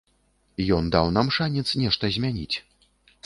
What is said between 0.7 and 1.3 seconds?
Ён даў нам